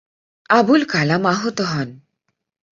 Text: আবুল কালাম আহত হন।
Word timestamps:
আবুল 0.49 0.81
কালাম 0.85 1.23
আহত 1.27 1.57
হন। 1.71 1.89